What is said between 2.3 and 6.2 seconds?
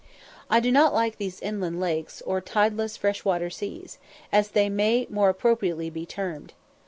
tideless fresh water seas, as they may more appropriately be